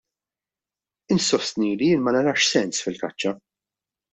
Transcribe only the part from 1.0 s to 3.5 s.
Insostni li jien ma narax sens fil-kaċċa.